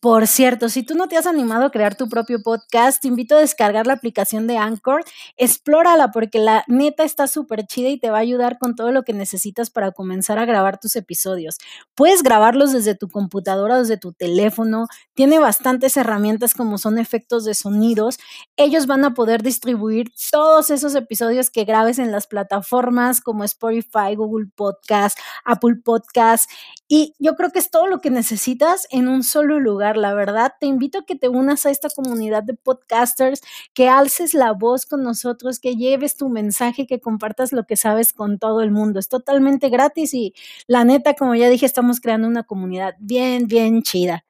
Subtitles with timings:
[0.00, 3.34] Por cierto, si tú no te has animado a crear tu propio podcast, te invito
[3.34, 5.02] a descargar la aplicación de Anchor.
[5.36, 9.02] Explórala porque la neta está súper chida y te va a ayudar con todo lo
[9.02, 11.58] que necesitas para comenzar a grabar tus episodios.
[11.96, 14.86] Puedes grabarlos desde tu computadora, desde tu teléfono.
[15.14, 18.18] Tiene bastantes herramientas como son efectos de sonidos.
[18.56, 24.14] Ellos van a poder distribuir todos esos episodios que grabes en las plataformas como Spotify,
[24.14, 26.48] Google Podcast, Apple Podcast.
[26.86, 30.52] Y yo creo que es todo lo que necesitas en un solo lugar la verdad.
[30.60, 33.40] Te invito a que te unas a esta comunidad de podcasters,
[33.74, 38.12] que alces la voz con nosotros, que lleves tu mensaje, que compartas lo que sabes
[38.12, 38.98] con todo el mundo.
[39.00, 40.34] Es totalmente gratis y
[40.66, 44.24] la neta, como ya dije, estamos creando una comunidad bien, bien chida.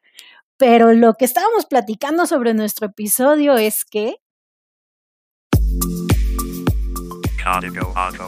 [0.58, 4.16] Pero lo que estábamos platicando sobre nuestro episodio es que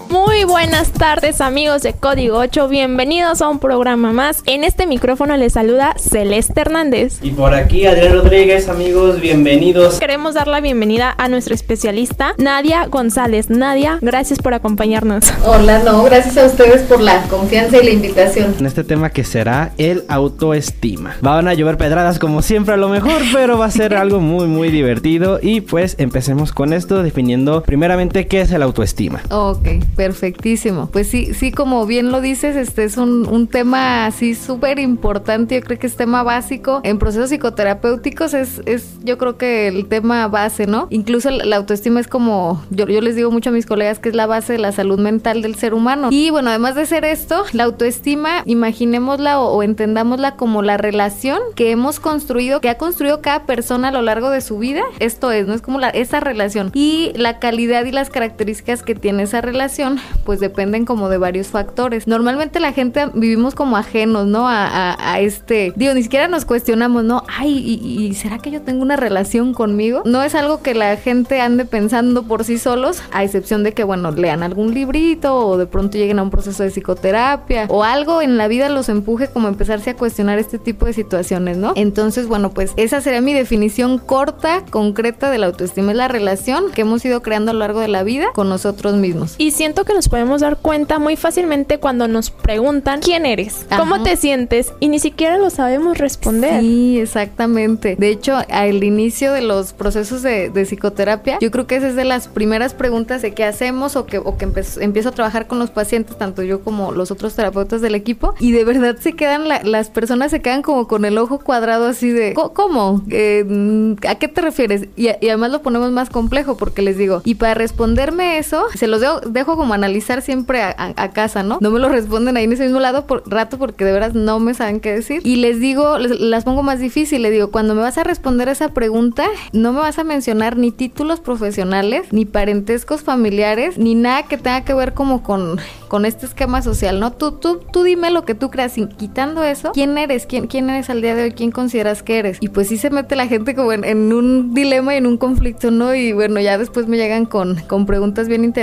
[0.09, 4.43] Muy buenas tardes amigos de Código 8, bienvenidos a un programa más.
[4.47, 7.19] En este micrófono les saluda Celeste Hernández.
[7.21, 9.99] Y por aquí Adrián Rodríguez, amigos, bienvenidos.
[9.99, 13.51] Queremos dar la bienvenida a nuestra especialista Nadia González.
[13.51, 15.25] Nadia, gracias por acompañarnos.
[15.45, 18.55] Hola, no, gracias a ustedes por la confianza y la invitación.
[18.59, 21.17] En este tema que será el autoestima.
[21.21, 24.47] Van a llover pedradas como siempre a lo mejor, pero va a ser algo muy
[24.47, 29.00] muy divertido y pues empecemos con esto definiendo primeramente qué es el autoestima.
[29.31, 30.89] Ok, perfectísimo.
[30.93, 35.55] Pues sí, sí, como bien lo dices, este es un, un tema así súper importante.
[35.55, 36.81] Yo creo que es tema básico.
[36.85, 40.87] En procesos psicoterapéuticos es, es yo creo que el tema base, ¿no?
[40.91, 44.15] Incluso la autoestima es como, yo, yo les digo mucho a mis colegas que es
[44.15, 46.09] la base de la salud mental del ser humano.
[46.11, 51.39] Y bueno, además de ser esto, la autoestima, imaginémosla o, o entendámosla como la relación
[51.55, 54.83] que hemos construido, que ha construido cada persona a lo largo de su vida.
[54.99, 55.55] Esto es, ¿no?
[55.55, 56.71] Es como la, esa relación.
[56.75, 61.49] Y la calidad y las características que tiene esa relación, pues dependen como de varios
[61.49, 62.07] factores.
[62.07, 64.47] Normalmente la gente vivimos como ajenos, ¿no?
[64.49, 67.25] A este, digo, ni siquiera nos cuestionamos, ¿no?
[67.29, 70.03] Ay, y, y, ¿será que yo tengo una relación conmigo?
[70.05, 73.85] No es algo que la gente ande pensando por sí solos, a excepción de que,
[73.85, 78.23] bueno, lean algún librito o de pronto lleguen a un proceso de psicoterapia o algo
[78.23, 81.73] en la vida los empuje como a empezarse a cuestionar este tipo de situaciones, ¿no?
[81.77, 85.93] Entonces, bueno, pues esa sería mi definición corta, concreta de la autoestima.
[85.93, 88.80] Es la relación que hemos ido creando a lo largo de la vida con nosotros
[88.89, 89.35] mismos.
[89.39, 93.81] Y siento que nos podemos dar cuenta muy fácilmente cuando nos preguntan quién eres, Ajá.
[93.81, 96.61] cómo te sientes y ni siquiera lo sabemos responder.
[96.61, 97.97] Sí, exactamente.
[97.97, 101.97] De hecho, al inicio de los procesos de, de psicoterapia, yo creo que esa es
[101.97, 105.47] de las primeras preguntas de qué hacemos o que, o que empiezo, empiezo a trabajar
[105.47, 109.13] con los pacientes, tanto yo como los otros terapeutas del equipo, y de verdad se
[109.13, 113.03] quedan, la, las personas se quedan como con el ojo cuadrado así de, ¿cómo?
[113.11, 114.89] Eh, ¿A qué te refieres?
[114.97, 118.87] Y, y, además lo ponemos más complejo porque les digo, y para responderme eso, se
[118.87, 121.59] los dejo, dejo como analizar siempre a, casa, ¿no?
[121.61, 124.39] No me lo responden ahí en ese mismo lado por rato porque de veras no
[124.39, 125.23] me saben qué decir.
[125.25, 128.49] Y les digo, les, las pongo más difícil, les digo, cuando me vas a responder
[128.49, 134.25] esa pregunta, no me vas a mencionar ni títulos profesionales, ni parentescos familiares, ni nada
[134.25, 137.13] que tenga que ver como con, con este esquema social, ¿no?
[137.13, 140.27] Tú, tú, tú dime lo que tú creas, quitando eso, ¿quién eres?
[140.27, 141.33] ¿Quién, ¿Quién eres al día de hoy?
[141.33, 142.39] ¿Quién consideras que eres?
[142.41, 145.17] Y pues sí se mete la gente como en, en un dilema y en un
[145.17, 145.95] conflicto, ¿no?
[145.95, 148.60] Y bueno, ya después me llegan con, con preguntas bien interesantes,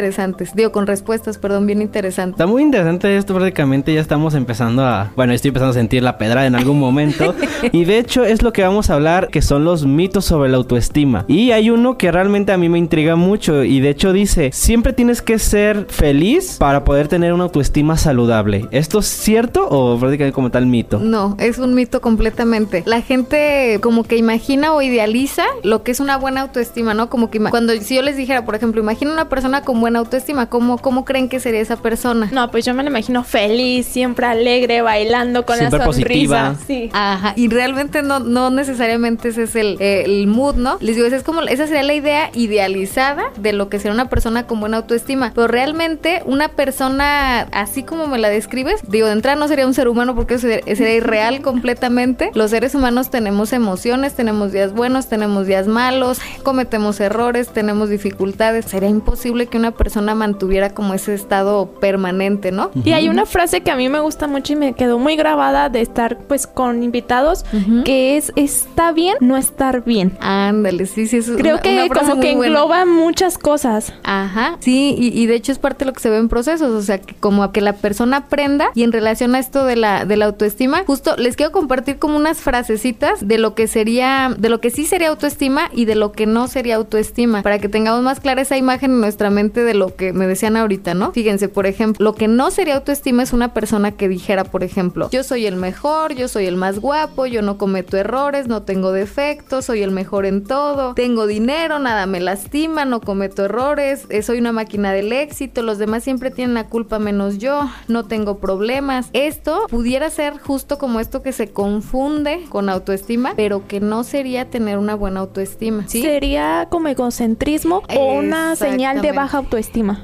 [0.56, 2.36] digo, con respuestas, perdón, bien interesantes.
[2.36, 6.18] Está muy interesante esto, prácticamente ya estamos empezando a, bueno, estoy empezando a sentir la
[6.18, 7.36] pedrada en algún momento.
[7.72, 10.58] y de hecho es lo que vamos a hablar, que son los mitos sobre la
[10.58, 11.26] autoestima.
[11.28, 14.94] Y hay uno que realmente a mí me intriga mucho y de hecho dice, siempre
[14.94, 18.68] tienes que ser feliz para poder tener una autoestima saludable.
[18.72, 21.00] ¿Esto es cierto o prácticamente como tal mito?
[21.00, 22.84] No, es un mito completamente.
[22.86, 27.10] La gente como que imagina o idealiza lo que es una buena autoestima, ¿no?
[27.10, 30.48] Como que cuando si yo les dijera, por ejemplo, imagina una persona con buena autoestima?
[30.50, 32.30] ¿Cómo, ¿Cómo creen que sería esa persona?
[32.31, 36.06] No, pues yo me la imagino feliz, siempre alegre, bailando con Siempre la sonrisa.
[36.50, 36.56] positiva.
[36.68, 36.89] Sí.
[36.94, 40.78] Ajá, y realmente no, no necesariamente ese es el, eh, el mood, ¿no?
[40.81, 44.10] Les digo, esa es como, esa sería la idea idealizada de lo que sería una
[44.10, 45.31] persona con buena autoestima.
[45.34, 49.74] Pero realmente una persona así como me la describes, digo, de entrada no sería un
[49.74, 52.30] ser humano porque sería, sería irreal completamente.
[52.33, 58.66] Los seres humanos tenemos emociones, tenemos días buenos, tenemos días malos, cometemos errores, tenemos dificultades.
[58.66, 62.72] Sería imposible que una persona mantuviera como ese estado permanente, ¿no?
[62.84, 65.70] Y hay una frase que a mí me gusta mucho y me quedó muy grabada
[65.70, 67.46] de estar pues con invitados,
[67.86, 70.18] que es está bien no estar bien.
[70.20, 72.48] Ándale, sí, sí, eso es Creo una- que una frase como que buena.
[72.60, 73.94] engloba muchas cosas.
[74.04, 76.72] Ajá, sí, y, y de hecho es parte de lo que se ve en procesos,
[76.72, 79.76] o sea, que como a que la persona aprenda y en relación a esto de
[79.76, 84.34] la, de la autoestima, justo les quiero compartir como unas frasecitas de lo que sería,
[84.38, 87.70] de lo que sí sería autoestima y de lo que no sería autoestima, para que
[87.70, 91.12] tengamos más clara esa imagen en nuestra mente de lo que me decían ahorita, ¿no?
[91.12, 95.10] Fíjense, por ejemplo, lo que no sería autoestima es una persona que dijera, por ejemplo,
[95.12, 98.92] yo soy el mejor, yo soy el más guapo, yo no cometo errores, no tengo
[98.92, 104.24] defectos, soy el mejor en todo, tengo dinero, nada me lastima, no cometo errores, eh,
[104.24, 108.38] soy una máquina del éxito, los demás siempre tienen la culpa menos yo, no tengo
[108.40, 109.10] problemas.
[109.14, 114.50] Esto pudiera ser justo como esto que se confunde con autoestima, pero que no sería
[114.50, 115.88] tener una buena autoestima.
[115.88, 119.56] Sería como egocentrismo o una señal de baja autoestima.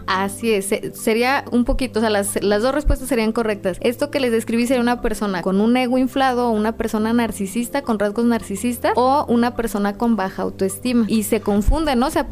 [0.08, 3.78] Así es, se- sería un poquito, o sea, las, las dos respuestas serían correctas.
[3.82, 7.82] Esto que les describí sería una persona con un ego inflado, o una persona narcisista
[7.82, 11.06] con rasgos narcisistas o una persona con baja autoestima.
[11.08, 12.08] Y se confunden, ¿no?
[12.08, 12.28] O sea,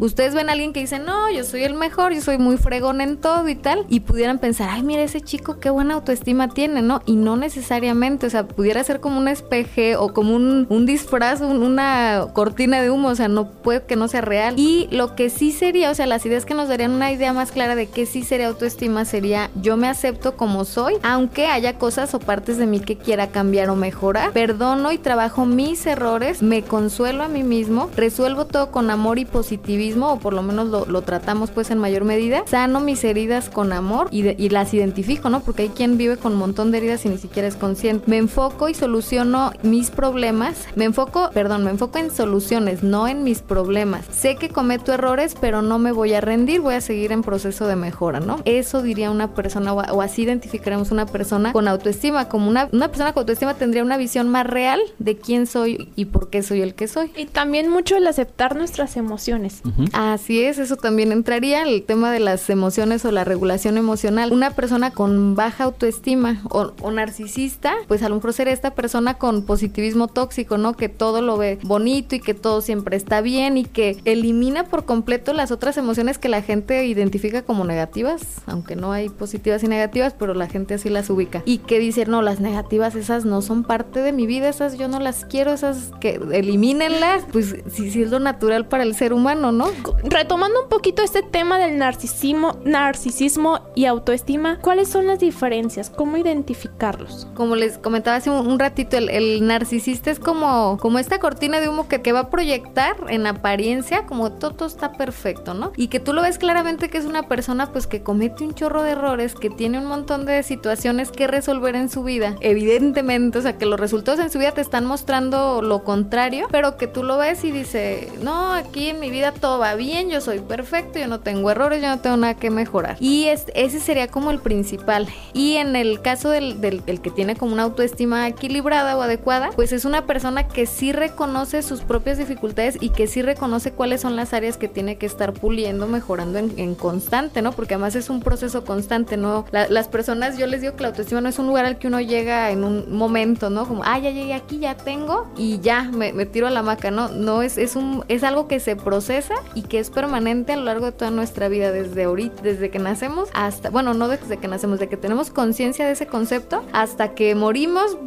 [0.00, 3.00] ustedes ven a alguien que dice, no, yo soy el mejor, yo soy muy fregón
[3.00, 6.82] en todo y tal, y pudieran pensar, ay, mira ese chico, qué buena autoestima tiene,
[6.82, 7.02] ¿no?
[7.06, 11.40] Y no necesariamente, o sea, pudiera ser como un espeje o como un, un disfraz,
[11.40, 14.54] un- una cortina de humo, o sea, no puede que no sea real.
[14.58, 17.52] Y lo que sí sería, o sea, las ideas que nos darían una idea más
[17.52, 22.14] clara de qué sí sería autoestima sería yo me acepto como soy, aunque haya cosas
[22.14, 26.62] o partes de mí que quiera cambiar o mejorar, perdono y trabajo mis errores, me
[26.62, 30.86] consuelo a mí mismo, resuelvo todo con amor y positivismo, o por lo menos lo,
[30.86, 35.28] lo tratamos pues en mayor medida, sano mis heridas con amor y, y las identifico,
[35.28, 35.40] ¿no?
[35.40, 38.04] Porque hay quien vive con un montón de heridas y ni siquiera es consciente.
[38.06, 43.24] Me enfoco y soluciono mis problemas, me enfoco, perdón, me enfoco en soluciones, no en
[43.24, 44.04] mis problemas.
[44.10, 47.66] Sé que cometo errores, pero no me voy a rendir, voy a seguir en proceso
[47.66, 48.40] de mejora, ¿no?
[48.44, 52.88] Eso diría una persona, o, o así identificaremos una persona con autoestima, como una, una
[52.88, 56.62] persona con autoestima tendría una visión más real de quién soy y por qué soy
[56.62, 57.12] el que soy.
[57.16, 59.62] Y también mucho el aceptar nuestras emociones.
[59.92, 64.32] Así es, eso también entraría el tema de las emociones o la regulación emocional.
[64.32, 69.14] Una persona con baja autoestima o, o narcisista, pues a lo mejor sería esta persona
[69.14, 70.74] con positivismo tóxico, ¿no?
[70.76, 74.84] Que todo lo ve bonito y que todo siempre está bien y que elimina por
[74.84, 79.68] completo las otras emociones que la gente identifica como negativas, aunque no hay positivas y
[79.68, 81.42] negativas, pero la gente así las ubica.
[81.44, 84.88] Y que dice, no, las negativas esas no son parte de mi vida, esas yo
[84.88, 89.12] no las quiero, esas que elimínenlas, pues sí, sí es lo natural para el ser
[89.12, 89.66] humano, ¿no?
[90.04, 95.90] Retomando un poquito este tema del narcisismo, narcisismo y autoestima, ¿cuáles son las diferencias?
[95.90, 97.26] ¿Cómo identificarlos?
[97.34, 101.60] Como les comentaba hace un, un ratito, el, el narcisista es como, como esta cortina
[101.60, 105.72] de humo que, que va a proyectar en apariencia como todo está perfecto, ¿no?
[105.76, 108.82] Y que tú lo ves claramente que es una persona pues que comete un chorro
[108.82, 112.36] de errores, que tiene un montón de situaciones que resolver en su vida.
[112.40, 116.76] Evidentemente, o sea, que los resultados en su vida te están mostrando lo contrario, pero
[116.76, 120.20] que tú lo ves y dice, no, aquí en mi vida todo va bien, yo
[120.20, 122.96] soy perfecto, yo no tengo errores, yo no tengo nada que mejorar.
[123.00, 125.06] Y es- ese sería como el principal.
[125.32, 129.50] Y en el caso del, del- del que tiene como una autoestima equilibrada o adecuada,
[129.54, 134.00] pues es una persona que sí reconoce sus propias dificultades y que sí reconoce cuáles
[134.00, 137.52] son las áreas que tiene que estar puliendo, mejorando en, en constante, ¿no?
[137.52, 139.44] Porque además es un proceso constante, ¿no?
[139.50, 141.88] La- las personas, yo les digo que la autoestima no es un lugar al que
[141.88, 143.66] uno llega en un momento, ¿no?
[143.66, 146.90] Como, ah, ya llegué aquí, ya tengo y ya me, me tiro a la maca,
[146.90, 147.08] ¿no?
[147.08, 150.64] No es, es, un, es algo que se procesa y que es permanente a lo
[150.64, 154.48] largo de toda nuestra vida, desde ahorita, desde que nacemos hasta, bueno, no desde que
[154.48, 157.98] nacemos, de que tenemos conciencia de ese concepto, hasta que morimos,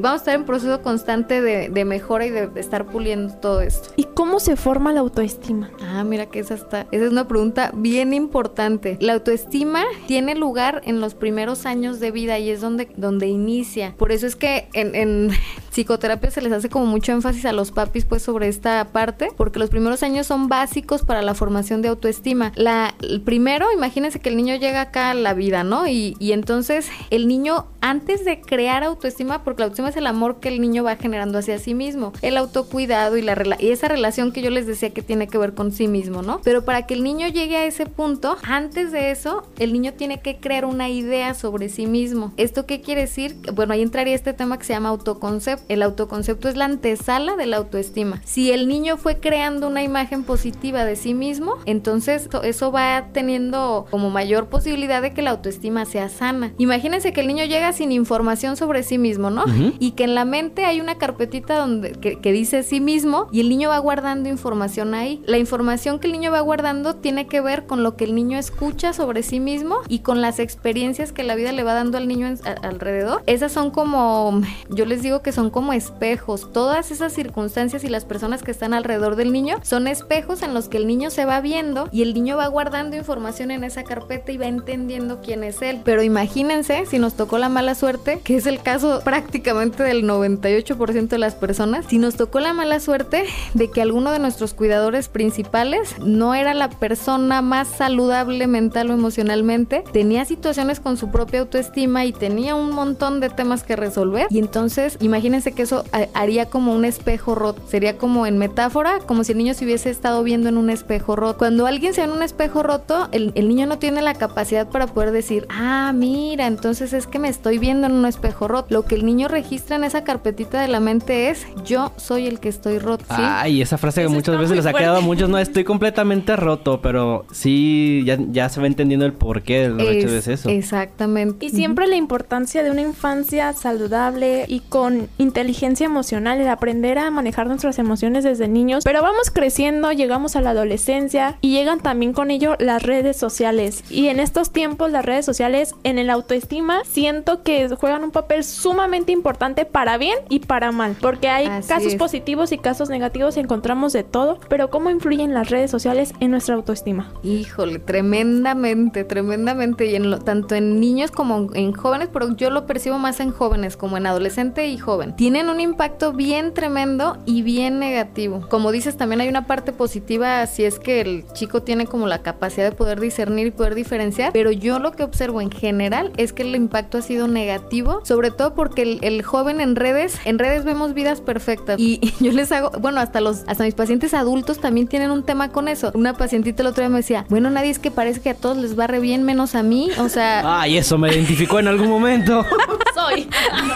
[0.00, 3.60] vamos a estar en proceso constante de, de mejora y de, de estar puliendo todo
[3.60, 3.90] esto.
[3.96, 5.70] ¿Y cómo se forma la autoestima?
[5.82, 8.96] Ah, mira que esa está, esa es una pregunta bien importante.
[9.00, 13.94] La autoestima tiene lugar en los primeros años de vida y es donde, donde inicia.
[13.98, 15.30] Por eso es que en, en-
[15.70, 19.58] psicoterapia se les hace como mucho énfasis a los papis pues sobre esta parte, porque
[19.60, 22.52] los primeros años son básicos para la formación de autoestima.
[22.56, 25.86] La, el primero, imagínense que el niño llega acá a la vida, ¿no?
[25.86, 30.40] Y, y entonces el niño antes de crear autoestima, porque la autoestima es el amor
[30.40, 34.32] que el niño va generando hacia sí mismo, el autocuidado y, la y esa relación
[34.32, 36.40] que yo les decía que tiene que ver con sí mismo, ¿no?
[36.42, 40.20] Pero para que el niño llegue a ese punto, antes de eso, el niño tiene
[40.20, 42.32] que crear una idea sobre sí mismo.
[42.36, 43.36] ¿Esto qué quiere decir?
[43.54, 45.64] Bueno, ahí entraría este tema que se llama autoconcepto.
[45.68, 48.20] El autoconcepto es la antesala de la autoestima.
[48.24, 53.86] Si el niño fue creando una imagen positiva de sí mismo, entonces eso va teniendo
[53.90, 56.52] como mayor posibilidad de que la autoestima sea sana.
[56.58, 59.44] Imagínense que el niño llega sin información sobre sí mismo, ¿no?
[59.78, 63.48] Y que en la mente hay una carpetita donde que, dice sí mismo y el
[63.48, 65.22] niño va guardando información ahí.
[65.26, 68.38] La información que el niño va guardando tiene que ver con lo que el niño
[68.38, 72.08] escucha sobre sí mismo y con las experiencias que la vida le va dando al
[72.08, 73.22] niño alrededor.
[73.26, 76.52] Esas son como, yo les digo que son como espejos.
[76.52, 80.68] Todas esas circunstancias y las personas que están alrededor del niño son espejos en los
[80.68, 84.32] que el niño se va viendo y el niño va guardando información en esa carpeta
[84.32, 85.80] y va entendiendo quién es él.
[85.84, 91.08] Pero imagínense si nos tocó la mala suerte, que es el caso prácticamente del 98%
[91.08, 95.08] de las personas, si nos tocó la mala suerte de que alguno de nuestros cuidadores
[95.08, 101.40] principales no era la persona más saludable mental o emocionalmente, tenía situaciones con su propia
[101.40, 105.84] autoestima y tenía un montón de temas que resolver y entonces imagínense que eso
[106.14, 109.90] haría como un espejo roto, sería como en metáfora, como si el niño se hubiese
[109.90, 111.38] estado viendo en un espejo roto.
[111.38, 114.68] Cuando alguien se ve en un espejo roto, el, el niño no tiene la capacidad
[114.68, 118.68] para poder decir, ah, mira, entonces es que me estoy viendo en un espejo roto.
[118.70, 122.40] Lo que el niño registra en esa carpetita de la mente es yo soy el
[122.40, 123.04] que estoy roto.
[123.08, 123.22] ¿sí?
[123.22, 126.80] Ay, esa frase que muchas veces les ha quedado a muchos, no estoy completamente roto,
[126.80, 130.48] pero sí ya, ya se va entendiendo el porqué del hecho de eso.
[130.48, 131.46] Exactamente.
[131.46, 137.10] Y siempre la importancia de una infancia saludable y con inteligencia emocional, el aprender a
[137.10, 138.84] manejar nuestras emociones desde niños.
[138.84, 143.84] Pero vamos creciendo, llegamos a la adolescencia y llegan también con ello las redes sociales.
[143.90, 148.44] Y en estos tiempos las redes sociales en el autoestima siento que juegan un papel
[148.44, 153.40] sumamente importante para bien y para mal, porque hay casos positivos y casos negativos y
[153.40, 156.97] encontramos de todo, pero ¿cómo influyen las redes sociales en nuestra autoestima?
[157.22, 162.98] Híjole, tremendamente, tremendamente, y en tanto en niños como en jóvenes, pero yo lo percibo
[162.98, 165.14] más en jóvenes, como en adolescente y joven.
[165.16, 168.46] Tienen un impacto bien tremendo y bien negativo.
[168.48, 172.22] Como dices, también hay una parte positiva si es que el chico tiene como la
[172.22, 176.32] capacidad de poder discernir y poder diferenciar, pero yo lo que observo en general es
[176.32, 180.64] que el impacto ha sido negativo, sobre todo porque el, joven en redes, en redes
[180.64, 184.88] vemos vidas perfectas y, yo les hago, bueno, hasta los, hasta mis pacientes adultos también
[184.88, 185.90] tienen un tema con eso.
[185.94, 188.56] Una pacientita el otro día me decía, bueno, nadie es que parece que a todos
[188.56, 190.42] les va re bien menos a mí, o sea...
[190.60, 192.44] Ay, eso me identificó en algún momento.
[192.98, 193.28] soy.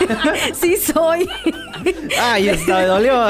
[0.54, 1.28] sí soy.
[2.20, 3.26] Ay, esto me dolió.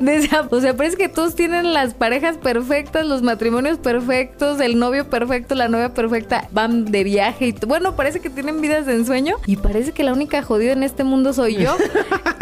[0.00, 5.08] Decía, o sea, parece que todos tienen las parejas perfectas, los matrimonios perfectos, el novio
[5.08, 9.36] perfecto, la novia perfecta, van de viaje y bueno, parece que tienen vidas de ensueño
[9.46, 11.76] y parece que la única jodida en este mundo soy yo.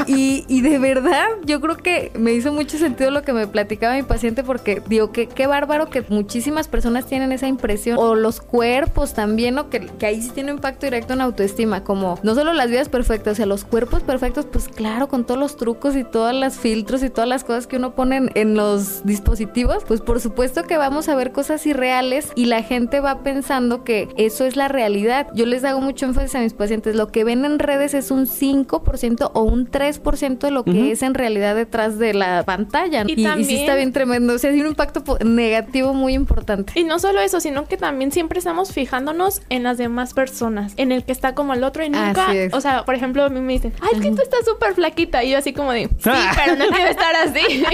[0.06, 3.94] y, y, de verdad, yo creo que me hizo mucho sentido lo que me platicaba
[3.94, 8.40] mi paciente porque digo que qué bárbaro que muchísimas personas tienen esa impresión o los
[8.40, 12.34] cuerpos también, o que, que ahí sí tiene un impacto directo en autoestima, como no
[12.34, 15.96] solo las vidas perfectas, o sea, los cuerpos perfectos, pues claro, con todos los trucos
[15.96, 19.84] y todos los filtros y todas las cosas que uno pone en, en los dispositivos,
[19.86, 24.08] pues por supuesto que vamos a ver cosas irreales y la gente va pensando que
[24.16, 25.28] eso es la realidad.
[25.34, 28.26] Yo les hago mucho énfasis a mis pacientes, lo que ven en redes es un
[28.26, 33.04] 5% o un 3% de lo que es en realidad detrás de la pantalla.
[33.06, 36.53] Y, y, sí está bien tremendo, o sea, tiene un impacto negativo muy importante.
[36.74, 40.92] Y no solo eso, sino que también siempre estamos fijándonos en las demás personas, en
[40.92, 43.54] el que está como el otro y nunca, o sea, por ejemplo, a mí me
[43.54, 45.24] dicen, ay, es que tú estás súper flaquita.
[45.24, 47.64] Y yo así como de, sí, pero no quiero estar así.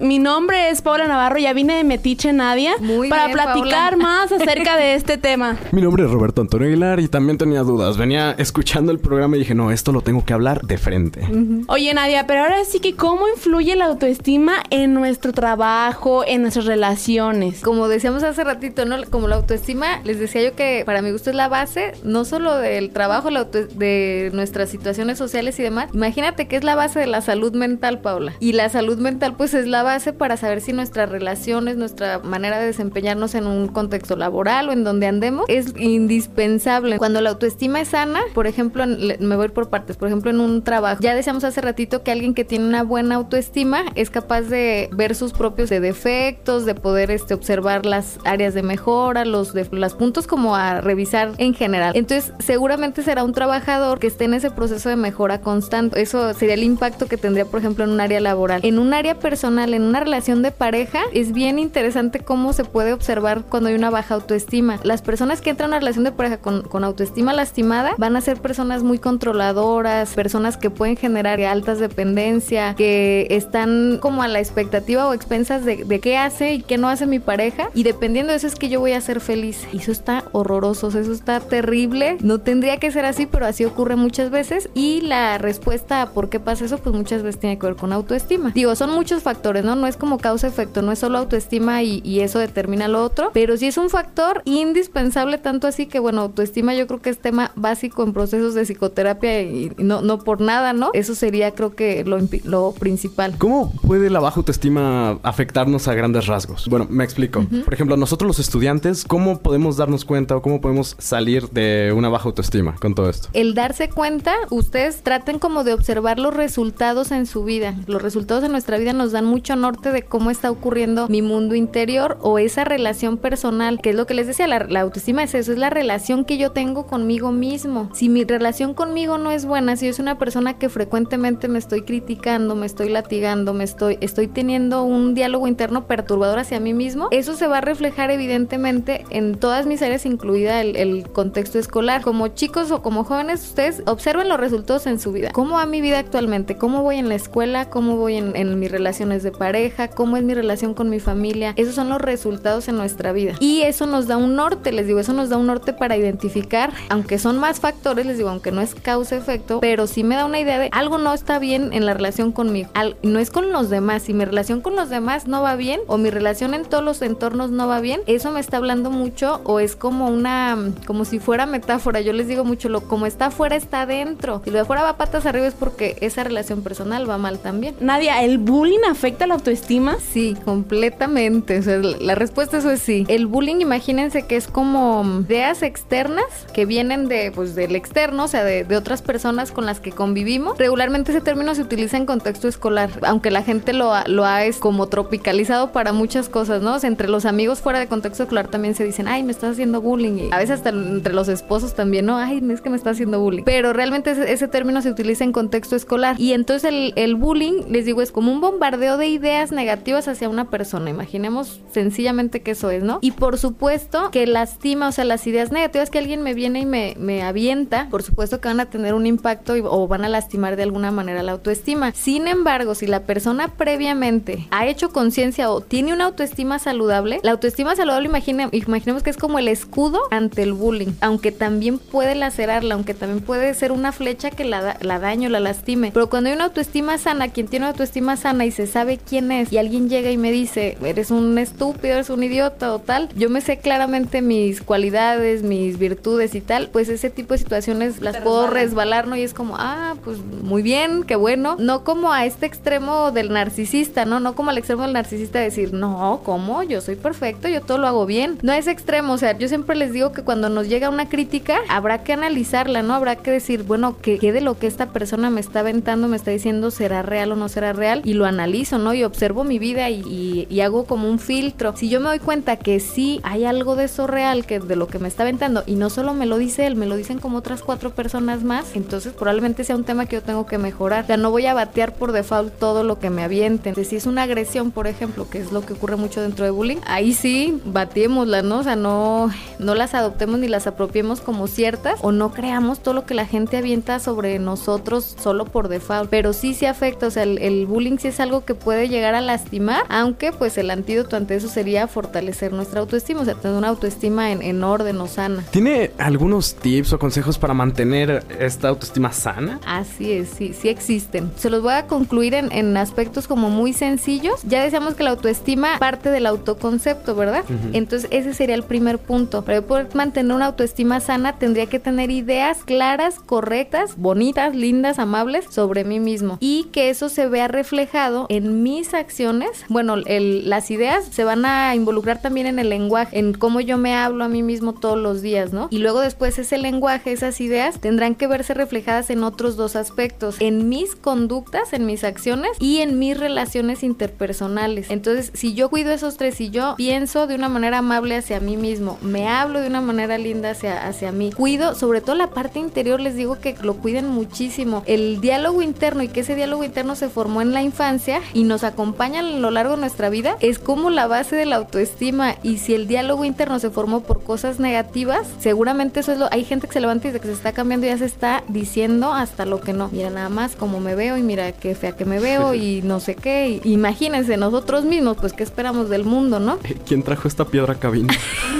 [0.00, 2.74] Mi nombre es Paula Navarro, ya vine de Metiche Nadia
[3.08, 5.56] para platicar más acerca de este tema.
[5.72, 7.96] Mi nombre es Roberto Antonio Aguilar y también tenía dudas.
[7.96, 11.26] Venía escuchando el programa y dije, no, esto lo tengo que hablar de frente.
[11.68, 16.66] Oye, Nadia, pero ahora sí que cómo influye la autoestima en nuestro trabajo, en nuestras
[16.66, 17.60] relaciones.
[17.62, 18.96] Como decíamos hace ratito, ¿no?
[19.10, 22.56] Como la autoestima, les decía yo que para mi gusto es la base, no solo
[22.56, 25.90] del trabajo, de nuestras situaciones sociales y demás.
[25.92, 28.34] Imagínate que es la base de la salud mental, Paula.
[28.40, 32.58] Y la salud mental, pues es la base para saber si nuestras relaciones, nuestra manera
[32.58, 36.98] de desempeñarnos en un contexto laboral o en donde andemos, es indispensable.
[36.98, 40.62] Cuando la autoestima es sana, por ejemplo, me voy por partes, por ejemplo, en un
[40.62, 44.88] trabajo, ya decíamos hace ratito que alguien que tiene una buena autoestima es capaz de
[44.92, 49.94] ver sus propios defectos, de poder este, observar las áreas de mejora, los, de, los
[49.94, 51.92] puntos como a revisar en general.
[51.94, 56.00] Entonces, seguramente será un trabajador que esté en ese proceso de mejora constante.
[56.00, 58.60] Eso sería el impacto que tendría, por ejemplo, en un área laboral.
[58.64, 62.92] En un área personal, en una relación de pareja, es bien interesante cómo se puede
[62.92, 64.78] observar cuando hay una baja autoestima.
[64.82, 68.20] Las personas que entran a una relación de pareja con, con autoestima lastimada van a
[68.20, 74.38] ser personas muy controladoras, personas que pueden generar altas dependencias, que están como a la
[74.38, 77.63] expectativa o expensas de qué hace y qué no hace mi pareja.
[77.74, 79.66] Y dependiendo de eso es que yo voy a ser feliz.
[79.72, 82.16] Y eso está horroroso, eso está terrible.
[82.20, 84.68] No tendría que ser así, pero así ocurre muchas veces.
[84.74, 87.92] Y la respuesta a por qué pasa eso, pues muchas veces tiene que ver con
[87.92, 88.50] autoestima.
[88.54, 89.76] Digo, son muchos factores, ¿no?
[89.76, 93.56] No es como causa-efecto, no es solo autoestima y, y eso determina lo otro, pero
[93.56, 97.52] sí es un factor indispensable, tanto así que, bueno, autoestima yo creo que es tema
[97.56, 100.90] básico en procesos de psicoterapia y no, no por nada, ¿no?
[100.94, 103.34] Eso sería, creo que, lo, lo principal.
[103.38, 106.68] ¿Cómo puede la baja autoestima afectarnos a grandes rasgos?
[106.68, 107.46] Bueno, me explico.
[107.62, 112.08] Por ejemplo, nosotros los estudiantes, ¿cómo podemos darnos cuenta o cómo podemos salir de una
[112.08, 113.28] baja autoestima con todo esto?
[113.32, 117.74] el darse cuenta, ustedes traten como de observar los resultados en su vida.
[117.86, 121.54] Los resultados en nuestra vida nos dan mucho norte de cómo está ocurriendo mi mundo
[121.54, 125.34] interior o esa relación personal, que es lo que les decía, la, la autoestima es
[125.34, 127.90] eso, es la relación que yo tengo conmigo mismo.
[127.92, 131.58] Si mi relación conmigo no es buena, si yo soy una persona que frecuentemente me
[131.58, 136.72] estoy criticando, me estoy latigando, me estoy, estoy teniendo un diálogo interno perturbador hacia mí
[136.72, 142.02] mismo, eso se va a reflejar evidentemente en todas mis áreas, incluida el, contexto escolar.
[142.02, 145.30] Como chicos o como jóvenes, ustedes observen los resultados en su vida.
[145.32, 146.56] ¿Cómo va mi vida actualmente?
[146.56, 147.70] ¿Cómo voy en la escuela?
[147.70, 149.88] ¿Cómo voy en, en mis relaciones de pareja?
[149.88, 151.52] ¿Cómo es mi relación con mi familia?
[151.56, 153.34] Esos son los resultados en nuestra vida.
[153.40, 156.72] Y eso nos da un norte, les digo, eso nos da un norte para identificar,
[156.88, 160.40] aunque son más factores, les digo, aunque no es causa-efecto, pero sí me da una
[160.40, 162.68] idea de algo no está bien en la relación conmigo.
[162.74, 164.02] Al- no es con los demás.
[164.04, 167.02] Si mi relación con los demás no va bien o mi relación en todos los
[167.02, 171.18] entornos no va bien, eso me está hablando mucho o es como una, como si
[171.18, 172.00] fuera metáfora.
[172.00, 174.40] Yo les digo mucho, lo como está afuera está adentro.
[174.44, 177.74] Si lo de afuera va patas arriba es porque esa relación personal va mal también.
[177.80, 179.96] Nadia, ¿el bullying afecta la autoestima?
[180.00, 181.58] Sí, completamente.
[181.58, 183.04] O sea, la respuesta eso es sí.
[183.08, 188.28] El bullying, imagínense que es como ideas externas que vienen de, pues, del externo, o
[188.28, 190.58] sea, de, de otras personas con las que convivimos.
[190.58, 194.44] Regularmente ese término se utiliza en contexto escolar, aunque la gente lo ha, lo ha
[194.44, 196.74] es como tropicalizado para muchas cosas, ¿no?
[196.74, 199.52] O sea, entre los amigos fuera de contexto escolar también se dicen, ay, me estás
[199.52, 200.18] haciendo bullying.
[200.18, 202.16] Y a veces hasta entre los esposos también, ¿no?
[202.16, 203.44] Ay, es que me está haciendo bullying.
[203.44, 206.16] Pero realmente ese, término se utiliza en contexto escolar.
[206.18, 210.50] Y entonces el, bullying, les digo, es como un bombardeo de ideas negativas hacia una
[210.50, 210.90] persona.
[210.90, 212.98] Imaginemos sencillamente que eso es, ¿no?
[213.00, 216.66] Y por supuesto que lastima, o sea, las ideas negativas que alguien me viene y
[216.66, 220.56] me, me avienta, por supuesto que van a tener un impacto o van a lastimar
[220.56, 221.92] de alguna manera la autoestima.
[221.92, 227.32] Sin embargo, si la persona previamente ha hecho conciencia o tiene una autoestima saludable, la
[227.32, 232.14] autoestima saludable imagine- imaginemos que es como el escudo ante el bullying, aunque también puede
[232.14, 235.90] lacerarla, aunque también puede ser una flecha que la, la daño, la lastime.
[235.92, 239.32] Pero cuando hay una autoestima sana, quien tiene una autoestima sana y se sabe quién
[239.32, 243.08] es, y alguien llega y me dice, eres un estúpido, eres un idiota o tal,
[243.16, 248.00] yo me sé claramente mis cualidades, mis virtudes y tal, pues ese tipo de situaciones
[248.00, 249.16] las puedo resbalar, ¿no?
[249.16, 251.56] Y es como, ah, pues muy bien, qué bueno.
[251.58, 254.20] No como a este extremo del narcisista, ¿no?
[254.20, 256.62] No como al extremo del narcisista de decir, no, ¿cómo?
[256.62, 258.38] Yo soy perfecto, yo todo lo hago bien.
[258.42, 261.10] No a ese extremo, o sea, yo siempre les digo que cuando nos llega una
[261.10, 262.94] crítica, habrá que analizarla, ¿no?
[262.94, 266.16] Habrá que decir, bueno, ¿qué, qué de lo que esta persona me está aventando, me
[266.16, 268.00] está diciendo, será real o no será real?
[268.04, 268.94] Y lo analizo, ¿no?
[268.94, 271.76] Y observo mi vida y, hago como un filtro.
[271.76, 274.86] Si yo me doy cuenta que sí hay algo de eso real, que de lo
[274.86, 277.36] que me está aventando, y no solo me lo dice él, me lo dicen como
[277.36, 281.04] otras cuatro personas más, entonces probablemente sea un tema que yo tengo que mejorar.
[281.04, 283.74] O sea, no voy a batear por default todo lo que me avienten.
[283.84, 286.78] Si es una agresión, por ejemplo, que es lo que ocurre mucho dentro de bullying,
[286.94, 288.58] ahí sí, batiémosla, ¿no?
[288.58, 292.94] O sea, no, no las adoptemos ni las apropiemos como ciertas o no creamos todo
[292.94, 296.08] lo que la gente avienta sobre nosotros solo por default.
[296.08, 299.14] Pero sí se afecta, o sea, el, el bullying sí es algo que puede llegar
[299.14, 303.56] a lastimar, aunque pues el antídoto ante eso sería fortalecer nuestra autoestima, o sea, tener
[303.56, 305.44] una autoestima en, en orden o sana.
[305.50, 309.58] ¿Tiene algunos tips o consejos para mantener esta autoestima sana?
[309.66, 311.32] Así es, sí, sí existen.
[311.36, 314.40] Se los voy a concluir en, en aspectos como muy sencillos.
[314.44, 316.83] Ya decíamos que la autoestima parte del autoconcepto,
[317.16, 317.44] ¿verdad?
[317.72, 319.44] Entonces ese sería el primer punto.
[319.44, 325.46] Para poder mantener una autoestima sana tendría que tener ideas claras, correctas, bonitas, lindas, amables
[325.50, 326.36] sobre mí mismo.
[326.40, 329.64] Y que eso se vea reflejado en mis acciones.
[329.68, 333.78] Bueno, el- las ideas se van a involucrar también en el lenguaje, en cómo yo
[333.78, 335.68] me hablo a mí mismo todos los días, ¿no?
[335.70, 340.36] Y luego después ese lenguaje, esas ideas, tendrán que verse reflejadas en otros dos aspectos,
[340.40, 344.90] en mis conductas, en mis acciones y en mis relaciones interpersonales.
[344.90, 348.56] Entonces, si yo cuido esos tres, si yo pienso de una manera amable hacia mí
[348.56, 352.58] mismo, me hablo de una manera linda hacia, hacia mí, cuido sobre todo la parte
[352.58, 354.82] interior les digo que lo cuiden muchísimo.
[354.86, 358.64] El diálogo interno y que ese diálogo interno se formó en la infancia y nos
[358.64, 362.58] acompaña a lo largo de nuestra vida es como la base de la autoestima y
[362.58, 366.66] si el diálogo interno se formó por cosas negativas, seguramente eso es lo hay gente
[366.66, 369.44] que se levanta y de que se está cambiando y ya se está diciendo hasta
[369.46, 369.88] lo que no.
[369.92, 373.00] Mira nada más cómo me veo y mira qué fea que me veo y no
[373.00, 373.60] sé qué.
[373.62, 376.53] Y imagínense nosotros mismos, pues qué esperamos del mundo, ¿no?
[376.86, 378.12] ¿Quién trajo esta piedra a cabina?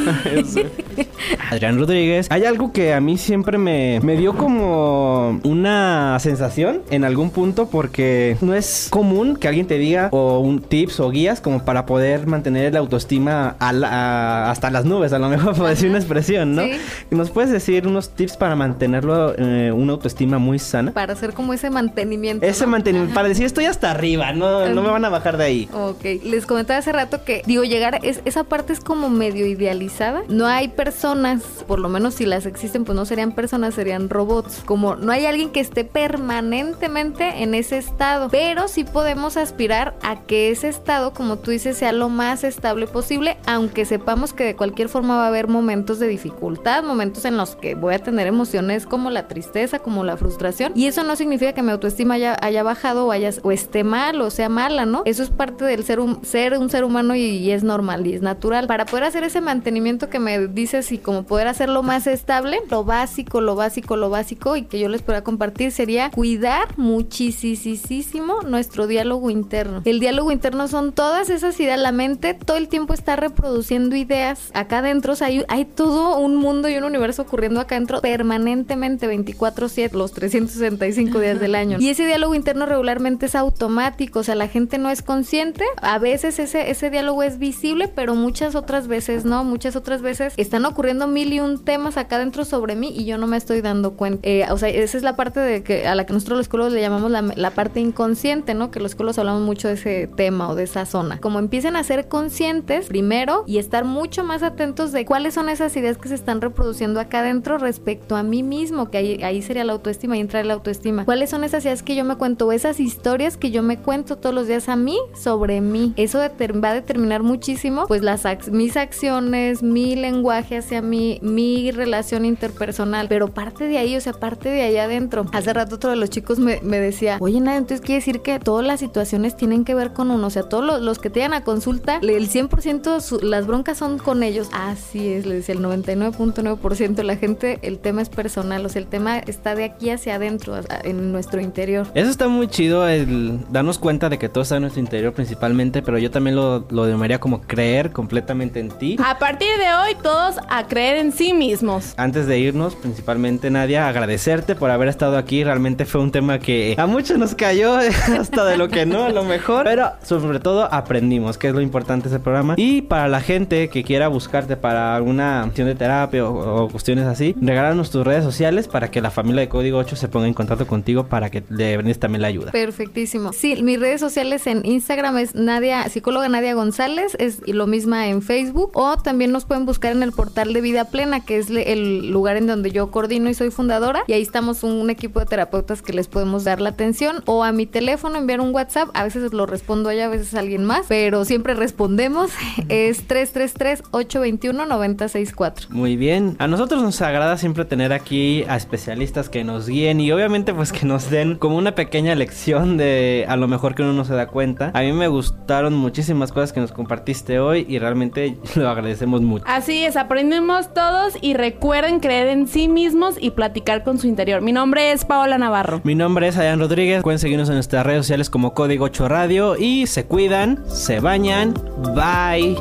[1.51, 2.27] Adrián Rodríguez.
[2.31, 7.69] Hay algo que a mí siempre me, me dio como una sensación en algún punto
[7.69, 11.87] porque no es común que alguien te diga o un tips o guías como para
[11.87, 15.89] poder mantener la autoestima a la- a- hasta las nubes, a lo mejor por decir
[15.89, 16.63] una expresión, ¿no?
[16.65, 16.73] Sí.
[17.11, 20.93] ¿Nos puedes decir unos tips para mantenerlo eh, una autoestima muy sana?
[20.93, 22.45] Para hacer como ese mantenimiento.
[22.47, 22.73] Ese ¿no?
[22.73, 25.69] mantenimiento, para decir estoy hasta arriba, no, no me van a bajar de ahí.
[25.73, 27.65] Ok, les comentaba hace rato que, digo,
[28.03, 30.23] es, esa parte es como medio idealizada.
[30.29, 34.63] No hay personas, por lo menos si las existen, pues no serían personas, serían robots.
[34.65, 40.21] Como no hay alguien que esté permanentemente en ese estado, pero sí podemos aspirar a
[40.23, 44.57] que ese estado, como tú dices, sea lo más estable posible, aunque sepamos que de
[44.57, 48.27] cualquier forma va a haber momentos de dificultad, momentos en los que voy a tener
[48.27, 52.37] emociones como la tristeza, como la frustración, y eso no significa que mi autoestima haya,
[52.41, 55.03] haya bajado o, o esté mal o sea mala, ¿no?
[55.05, 58.15] Eso es parte del ser, un, ser un ser humano y, y es normal y
[58.15, 58.69] es natural.
[58.69, 62.85] Para poder hacer ese mantenimiento que me dices y como poder hacerlo más estable, lo
[62.85, 68.87] básico, lo básico, lo básico y que yo les pueda compartir sería cuidar muchísimo nuestro
[68.87, 69.83] diálogo interno.
[69.85, 74.51] El diálogo interno son todas esas ideas, la mente todo el tiempo está reproduciendo ideas
[74.55, 78.01] acá adentro, o sea, hay, hay todo un mundo y un universo ocurriendo acá adentro
[78.01, 81.79] permanentemente 24/7, los 365 días del año.
[81.81, 85.99] Y ese diálogo interno regularmente es automático, o sea, la gente no es consciente, a
[85.99, 87.64] veces ese, ese diálogo es visible,
[87.95, 92.17] pero muchas otras veces no, muchas otras veces están ocurriendo mil y un temas acá
[92.17, 94.21] adentro sobre mí y yo no me estoy dando cuenta.
[94.29, 96.73] Eh, o sea, esa es la parte de que a la que nosotros los psicólogos
[96.75, 98.71] le llamamos la, parte inconsciente, ¿no?
[98.71, 101.21] Que los psicólogos hablamos mucho de ese tema o de esa zona.
[101.21, 105.75] Como empiecen a ser conscientes primero y estar mucho más atentos de cuáles son esas
[105.77, 109.65] ideas que se están reproduciendo acá adentro respecto a mí mismo, que ahí, ahí sería
[109.65, 111.05] la autoestima y entrar la autoestima.
[111.05, 114.35] ¿Cuáles son esas ideas que yo me cuento, esas historias que yo me cuento todos
[114.35, 115.95] los días a mí sobre mí?
[115.97, 117.54] Eso va a determinar muchísimo,
[117.87, 123.97] pues las mis acciones, mi lenguaje hacia mí, mi relación interpersonal, pero parte de ahí,
[123.97, 125.27] o sea, parte de ahí adentro.
[125.33, 128.67] Hace rato otro de los chicos me, decía, oye, nada, entonces quiere decir que todas
[128.67, 131.45] las situaciones tienen que ver con uno, o sea, todos los, que te llegan a
[131.45, 134.49] consulta, el 100% su- las broncas son con ellos.
[134.53, 138.81] Así es, le decía, el 99.9% de la gente, el tema es personal, o sea,
[138.81, 141.87] el tema está de aquí hacia adentro, en nuestro interior.
[141.95, 145.83] Eso está muy chido, el darnos cuenta de que todo está en nuestro interior principalmente,
[145.83, 148.97] pero yo también lo, lo llamaría como creer completamente en ti.
[149.05, 151.95] A partir de hoy, todos a creer en sí mismos.
[151.97, 155.45] Antes de irnos, principalmente Nadia, agradecerte por haber estado aquí.
[155.45, 157.77] Realmente fue un tema que a muchos nos cayó,
[158.19, 159.65] hasta de lo que no, a lo mejor.
[159.65, 162.55] Pero sobre todo aprendimos, que es lo importante de ese programa.
[162.57, 167.07] Y para la gente que quiera buscarte para alguna acción de terapia o, o cuestiones
[167.07, 170.35] así, regálanos tus redes sociales para que la familia de Código 8 se ponga en
[170.35, 172.53] contacto contigo para que le brindes también la ayuda.
[172.53, 173.33] Perfectísimo.
[173.33, 178.23] Sí, mis redes sociales en Instagram es Nadia, psicóloga Nadia González, es lo misma en
[178.23, 182.11] Facebook, o también nos pueden buscar en el portal de Vida Plena, que es el
[182.11, 185.27] lugar en donde yo coordino y soy fundadora, y ahí estamos un, un equipo de
[185.27, 189.05] terapeutas que les podemos dar la atención, o a mi teléfono enviar un WhatsApp, a
[189.05, 192.33] veces lo respondo allá, a veces a alguien más, pero siempre respondemos,
[192.69, 195.71] es 333-821-964.
[195.71, 196.37] Muy bien.
[196.39, 200.73] A nosotros nos agrada siempre tener aquí a especialistas que nos guíen y obviamente pues
[200.73, 204.15] que nos den como una pequeña lección de a lo mejor que uno no se
[204.15, 204.71] da cuenta.
[204.75, 209.45] A mí me gustaron muchísimas cosas que nos compartiste hoy y realmente lo agradecemos mucho.
[209.47, 214.41] Así es, aprendemos todos y recuerden creer en sí mismos y platicar con su interior.
[214.41, 215.81] Mi nombre es Paola Navarro.
[215.85, 217.03] Mi nombre es Adrián Rodríguez.
[217.03, 221.55] Pueden seguirnos en nuestras redes sociales como Código 8 Radio y se cuidan, se bañan.
[221.95, 222.57] Bye.